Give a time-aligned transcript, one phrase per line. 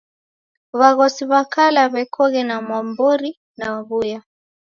[0.79, 4.19] W'aghosi w'a kala w'ekoghe na mwambori na w'uya